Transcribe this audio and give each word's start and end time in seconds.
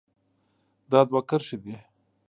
دا 0.91 0.99
دوه 1.09 1.21
کرښې 1.29 1.57
دي. 1.63 1.75